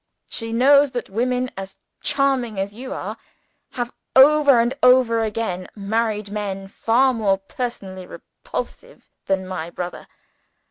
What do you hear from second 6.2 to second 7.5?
men far more